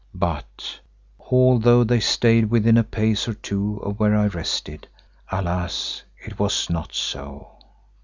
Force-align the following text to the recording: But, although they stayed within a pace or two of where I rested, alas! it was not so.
But, 0.15 0.79
although 1.19 1.83
they 1.83 1.99
stayed 1.99 2.49
within 2.49 2.75
a 2.75 2.83
pace 2.83 3.27
or 3.27 3.35
two 3.35 3.77
of 3.85 3.99
where 3.99 4.15
I 4.15 4.25
rested, 4.25 4.87
alas! 5.31 6.01
it 6.25 6.39
was 6.39 6.71
not 6.71 6.95
so. 6.95 7.51